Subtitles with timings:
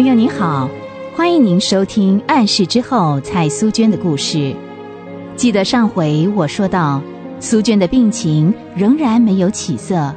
[0.00, 0.66] 朋友您好，
[1.14, 4.56] 欢迎您收听《暗示之后》蔡苏娟的故事。
[5.36, 7.02] 记得上回我说到，
[7.38, 10.14] 苏娟的病情仍然没有起色，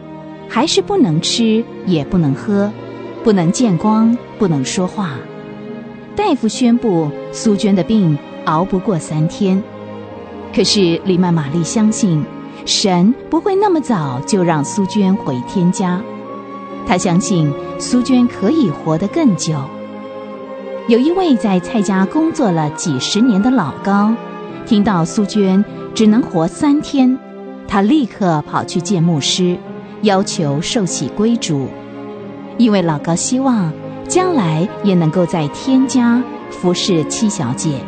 [0.48, 2.72] 还是不能吃，也不能喝，
[3.26, 5.16] 不能见光，不能说话。
[6.16, 9.62] 大夫宣布苏娟的病熬不过三天。
[10.56, 12.24] 可是李曼玛丽相信，
[12.66, 16.02] 神不会那么早就让苏娟回天家。
[16.86, 19.56] 他相信苏娟可以活得更久。
[20.88, 24.14] 有一位在蔡家工作了几十年的老高，
[24.66, 25.64] 听到苏娟
[25.96, 27.18] 只能活三天，
[27.68, 29.58] 他立刻跑去见牧师，
[30.02, 31.68] 要求受洗归主，
[32.58, 33.72] 因为老高希望
[34.08, 37.80] 将来也能够在天家服侍七小姐。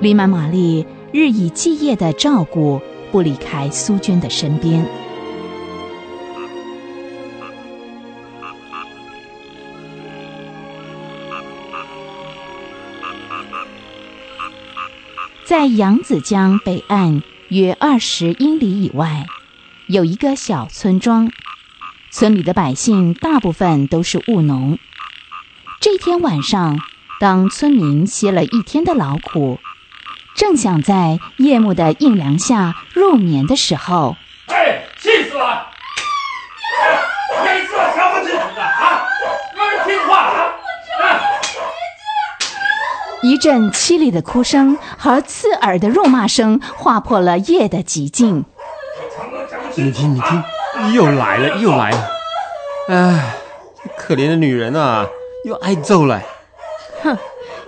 [0.00, 2.80] 李满玛丽日以继夜的照顾，
[3.10, 4.86] 不离开苏娟的身边。
[15.48, 19.24] 在扬子江北岸约二十英里以外，
[19.86, 21.32] 有一个小村庄，
[22.10, 24.78] 村里的百姓大部分都是务农。
[25.80, 26.78] 这天晚上，
[27.18, 29.58] 当村民歇了一天的劳苦，
[30.34, 34.18] 正想在夜幕的映凉下入眠的时候，
[34.48, 35.66] 哎，气死了！
[37.40, 39.08] 你做什么事情的啊？
[39.56, 40.54] 有人听话啊？
[43.28, 48.46] 一阵凄厉的哭声和刺耳的辱骂声划破了夜的寂静。
[49.74, 50.42] 你听，你听，
[50.94, 52.08] 又来了，又来了！
[52.88, 53.34] 哎，
[53.98, 55.06] 可怜的女人啊，
[55.44, 56.22] 又挨揍了。
[57.02, 57.18] 哼，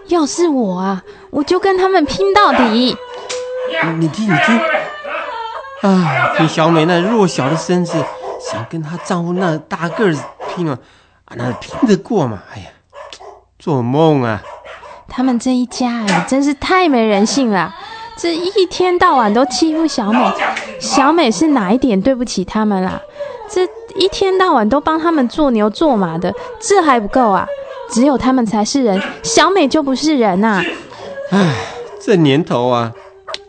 [0.07, 2.97] 要是我啊，我就跟他们拼到底。
[3.99, 4.59] 你听，你听，
[5.83, 8.03] 啊，听小美那弱小的身子，
[8.41, 10.23] 想跟她丈夫那大个子
[10.55, 10.79] 拼啊，
[11.27, 12.45] 啊，那拼得过吗？
[12.55, 12.69] 哎呀，
[13.59, 14.43] 做梦啊！
[15.11, 17.75] 他们这一家哎，真是太没人性了！
[18.17, 20.33] 这一天到晚都欺负小美，
[20.79, 23.01] 小美是哪一点对不起他们啦？
[23.49, 23.63] 这
[23.97, 27.47] 一天到晚都帮他们做牛做马的，这还不够啊？
[27.91, 30.63] 只有他们才是人，小美就不是人呐！
[31.33, 31.55] 唉，
[32.01, 32.93] 这年头啊，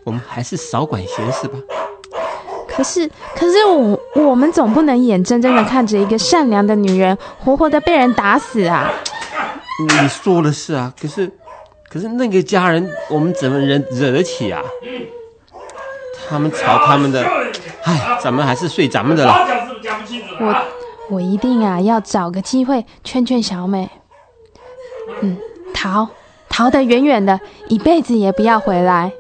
[0.03, 1.59] 我们还是少管闲事吧。
[2.67, 8.89] 可是，可是我我们总不能眼睁睁的看着一个善良的女人活活的被人打死啊！
[10.01, 11.29] 你说的是啊，可是。
[11.91, 14.61] 可是那个家人，我们怎么忍惹得起啊？
[16.29, 17.21] 他们吵他们的，
[17.83, 19.33] 哎，咱们还是睡咱们的了。
[20.39, 20.55] 我
[21.09, 23.89] 我一定啊，要找个机会劝劝小美。
[25.19, 25.37] 嗯，
[25.73, 26.07] 逃
[26.47, 29.11] 逃得远远的，一辈子也不要回来。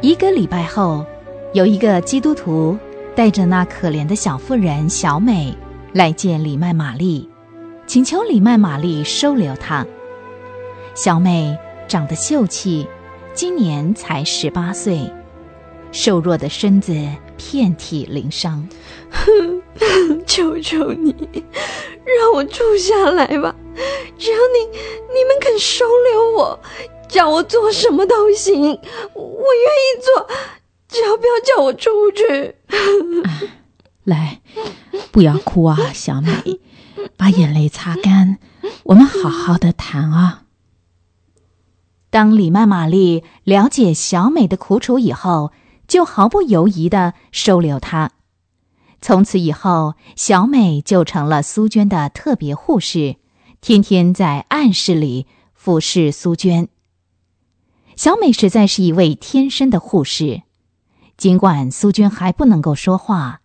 [0.00, 1.04] 一个礼拜后，
[1.52, 2.78] 有一个基督徒
[3.16, 5.52] 带着那可怜的小妇人小美
[5.92, 7.28] 来见李曼玛丽，
[7.84, 9.84] 请求李曼玛丽收留她。
[10.94, 12.86] 小美长得秀气，
[13.34, 15.12] 今年才十八岁，
[15.90, 16.94] 瘦弱的身子
[17.36, 18.68] 遍体鳞伤。
[20.24, 21.12] 求求你，
[22.20, 23.52] 让我住下来吧！
[24.16, 24.64] 只要你
[25.12, 26.60] 你们肯收留我。
[27.08, 28.60] 叫我做什么都行，
[29.14, 30.28] 我愿意做，
[30.88, 32.54] 只要不要叫我出去。
[34.04, 34.40] 来，
[35.10, 36.60] 不要哭啊，小美，
[37.16, 38.38] 把眼泪擦干，
[38.84, 40.44] 我们好好的谈啊。
[42.10, 45.52] 当李曼玛丽了解小美的苦楚以后，
[45.86, 48.12] 就毫不犹豫的收留她。
[49.00, 53.16] 从此以后，小美就成了苏娟的特别护士，
[53.60, 56.68] 天天在暗室里服侍苏娟。
[57.98, 60.42] 小美实在是一位天生的护士，
[61.16, 63.40] 尽管苏娟还不能够说话，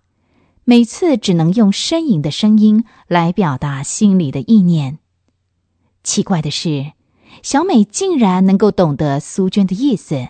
[0.64, 5.00] 每次只能用呻吟的声音来表达心里的意念。
[6.04, 6.92] 奇怪的是，
[7.42, 10.28] 小美竟然能够懂得苏娟的意思。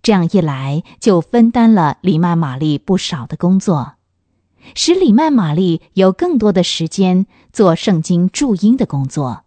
[0.00, 3.96] 这样一来，就分担了李曼玛丽不少的工作，
[4.74, 9.44] 使李曼玛丽有更多的时间做圣经注音的工作。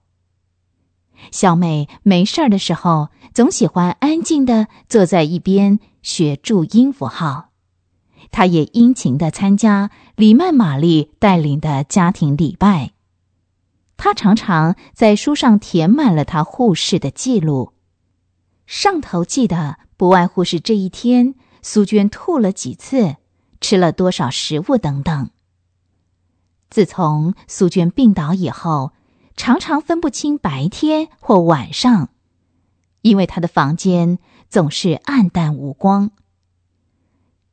[1.31, 7.49] 小美没事儿的时候，总喜欢安静的坐在一边学注音符号。
[8.31, 12.91] 她也殷勤的参加李曼玛丽带领的家庭礼拜。
[13.97, 17.73] 她常常在书上填满了她护士的记录，
[18.65, 23.15] 上头记的不外乎是这一天苏娟吐了几次，
[23.61, 25.29] 吃了多少食物等等。
[26.69, 28.91] 自从苏娟病倒以后。
[29.35, 32.09] 常常分不清白天或晚上，
[33.01, 34.19] 因为他的房间
[34.49, 36.11] 总是暗淡无光。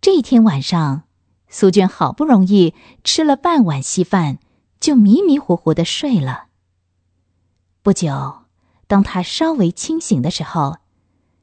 [0.01, 1.03] 这一天晚上，
[1.49, 4.39] 苏娟好不容易吃了半碗稀饭，
[4.79, 6.45] 就迷迷糊糊的睡了。
[7.83, 8.43] 不久，
[8.87, 10.77] 当她稍微清醒的时候，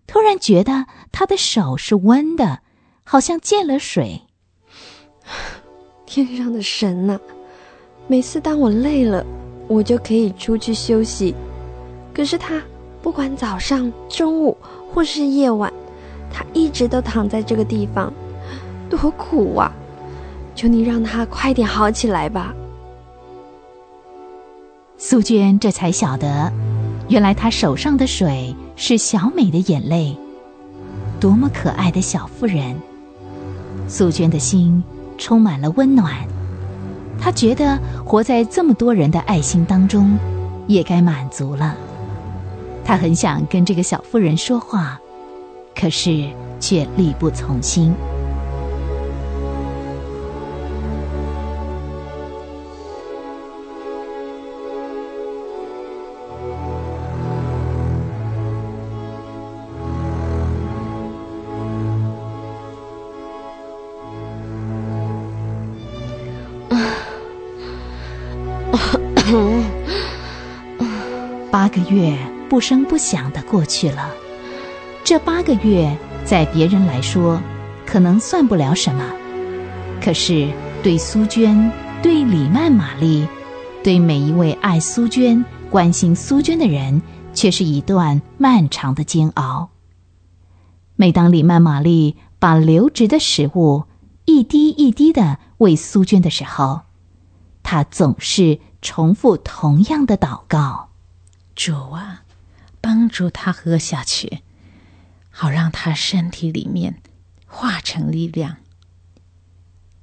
[0.05, 2.61] 突然觉得她的手是温的，
[3.03, 4.21] 好像见了水。
[6.05, 7.19] 天上的神呐！
[8.07, 9.25] 每次当我累了，
[9.67, 11.35] 我就可以出去休息。
[12.13, 12.61] 可是他
[13.01, 14.57] 不管早上、中午
[14.93, 15.71] 或是夜晚，
[16.33, 18.11] 他一直都躺在这个地方，
[18.89, 19.71] 多苦啊！
[20.55, 22.53] 求你让他快点好起来吧。
[24.97, 26.51] 苏娟这才晓得，
[27.07, 30.17] 原来她手上的水是小美的眼泪。
[31.19, 32.75] 多么可爱的小妇人！
[33.87, 34.83] 苏娟的心
[35.17, 36.13] 充满了温暖。
[37.19, 40.17] 他觉得活在这么多人的爱心当中，
[40.67, 41.75] 也该满足了。
[42.85, 44.99] 他很想跟这个小妇人说话，
[45.75, 46.29] 可是
[46.59, 47.93] 却力不从心。
[71.89, 72.17] 月
[72.49, 74.09] 不声不响的过去了，
[75.03, 75.95] 这八个月
[76.25, 77.41] 在别人来说，
[77.85, 79.03] 可能算不了什么，
[80.01, 80.49] 可是
[80.83, 83.27] 对苏娟、对李曼玛丽、
[83.83, 87.01] 对每一位爱苏娟、关心苏娟的人，
[87.33, 89.69] 却是一段漫长的煎熬。
[90.95, 93.83] 每当李曼玛丽把流质的食物
[94.25, 96.81] 一滴一滴的喂苏娟的时候，
[97.63, 100.86] 她总是重复同样的祷告。
[101.57, 102.21] 主啊，
[102.79, 104.43] 帮助他喝下去，
[105.31, 107.01] 好让他身体里面
[107.47, 108.57] 化成力量。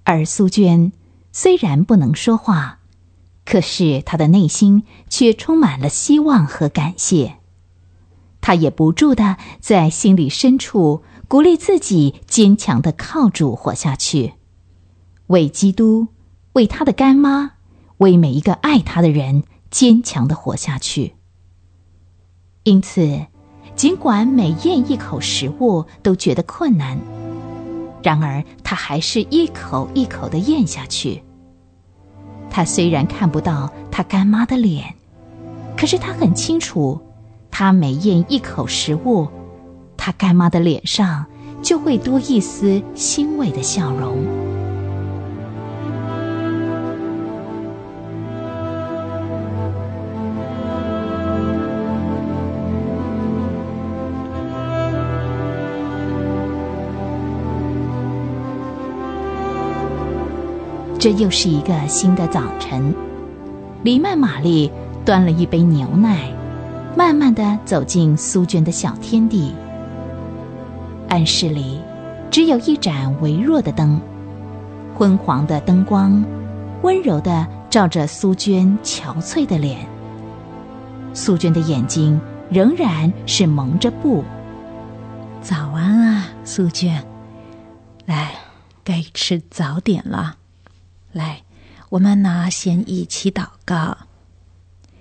[0.02, 0.92] 而苏娟
[1.30, 2.80] 虽然不能说话，
[3.44, 7.36] 可是她的内心却充满了希望和感谢。
[8.40, 14.34] 她也不住的在心里深处鼓励自己，坚强的靠主活下去，
[15.28, 16.08] 为基督，
[16.54, 17.52] 为他的干妈，
[17.98, 21.14] 为每一个爱他的人，坚强的活下去。
[22.64, 23.20] 因此，
[23.76, 26.98] 尽管每咽一口食物都觉得困难，
[28.02, 31.22] 然而他还是一口一口的咽下去。
[32.48, 34.94] 他虽然看不到他干妈的脸，
[35.76, 36.98] 可是他很清楚，
[37.50, 39.28] 他每咽一口食物，
[39.96, 41.26] 他干妈的脸上
[41.60, 44.43] 就会多一丝欣慰的笑容。
[61.04, 62.94] 这又是一个新的早晨，
[63.82, 64.72] 黎曼玛丽
[65.04, 66.32] 端了一杯牛奶，
[66.96, 69.52] 慢慢的走进苏娟的小天地。
[71.10, 71.78] 暗室里
[72.30, 74.00] 只有一盏微弱的灯，
[74.94, 76.24] 昏黄的灯光
[76.80, 79.86] 温柔的照着苏娟憔悴的脸。
[81.12, 84.24] 苏娟的眼睛仍然是蒙着布。
[85.42, 87.04] 早安啊，苏娟，
[88.06, 88.30] 来，
[88.82, 90.36] 该吃早点了。
[91.14, 91.44] 来，
[91.90, 93.96] 我们呢先一起祷告。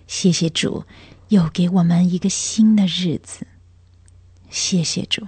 [0.05, 0.85] 谢谢主，
[1.29, 3.47] 又给我们一个新的日子。
[4.51, 5.27] 谢谢主，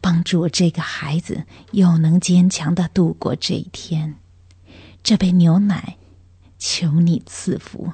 [0.00, 4.14] 帮助这个孩子又能坚强的度过这一天。
[5.02, 5.96] 这杯牛奶，
[6.56, 7.92] 求你赐福，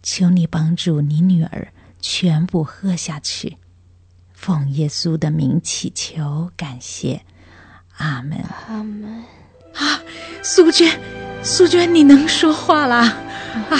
[0.00, 3.56] 求你帮助你女儿全部喝下去。
[4.32, 7.24] 奉耶稣的名祈求，感谢，
[7.96, 8.38] 阿门。
[8.68, 9.37] 阿门。
[9.74, 10.02] 啊，
[10.42, 10.90] 苏娟，
[11.42, 13.78] 苏娟，你能说话了啊！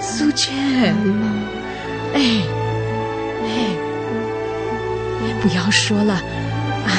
[0.00, 0.94] 苏娟，
[2.14, 2.42] 哎，
[3.44, 3.50] 哎，
[5.40, 6.20] 不要说了，
[6.86, 6.92] 哎，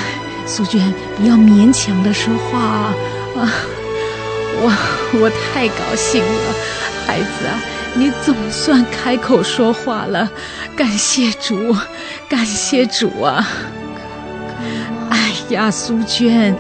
[0.46, 3.52] 苏娟，不要勉强的说话啊！
[4.56, 4.72] 我
[5.20, 6.54] 我太高兴了，
[7.06, 7.60] 孩子啊，
[7.96, 10.32] 你总算开口说话了，
[10.78, 11.76] 感谢主，
[12.30, 13.46] 感谢主啊！
[15.10, 16.56] 哎呀，苏娟。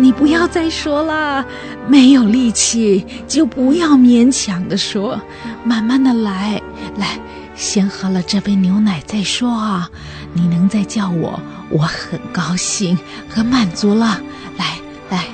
[0.00, 1.44] 你不要再说了，
[1.88, 5.20] 没有力气就不要勉强的说，
[5.64, 6.62] 慢慢的来，
[6.96, 7.18] 来，
[7.56, 9.90] 先喝了这杯牛奶再说啊。
[10.32, 12.96] 你能再叫我，我很高兴
[13.28, 14.20] 和满足了。
[14.56, 14.78] 来，
[15.10, 15.24] 来。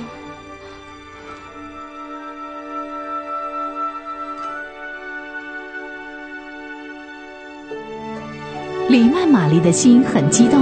[8.89, 10.59] 里曼玛丽的心很激动，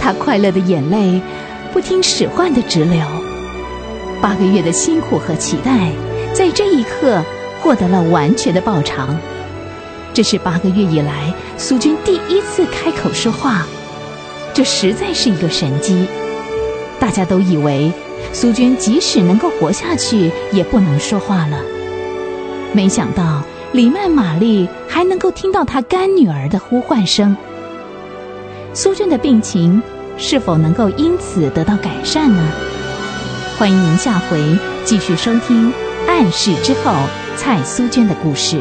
[0.00, 1.20] 她快乐的眼泪
[1.72, 3.23] 不听使唤的直流。
[4.24, 5.92] 八个月的辛苦和期待，
[6.32, 7.22] 在这一刻
[7.60, 9.14] 获得了完全的报偿。
[10.14, 13.66] 这是八个月以来苏军第一次开口说话，
[14.54, 16.06] 这实在是一个神迹。
[16.98, 17.92] 大家都以为
[18.32, 21.58] 苏军即使能够活下去，也不能说话了。
[22.72, 27.36] 没想到李曼玛丽还能够听到她干女儿的呼唤声。
[28.72, 29.82] 苏娟的病情
[30.16, 32.42] 是否能够因此得到改善呢？
[33.56, 35.70] 欢迎您下回继续收听
[36.08, 36.90] 《暗示之后》
[37.36, 38.60] 蔡苏娟的故事。